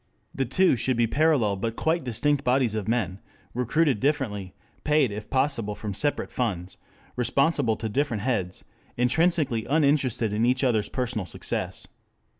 [0.33, 3.19] The two should be parallel but quite distinct bodies of men,
[3.53, 6.75] recruited differently, paid if possible from separate funds,
[7.15, 8.63] responsible to different heads,
[8.97, 11.85] intrinsically uninterested in each other's personal success.